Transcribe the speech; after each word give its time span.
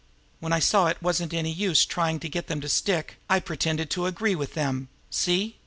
When 0.39 0.51
I 0.51 0.57
saw 0.57 0.87
it 0.87 0.99
wasn't 0.99 1.31
any 1.31 1.51
use 1.51 1.85
trying 1.85 2.19
to 2.21 2.27
get 2.27 2.47
them 2.47 2.59
to 2.61 2.67
stick, 2.69 3.17
I 3.29 3.39
pretended 3.39 3.91
to 3.91 4.07
agree 4.07 4.33
with 4.33 4.55
them. 4.55 4.89
See? 5.11 5.57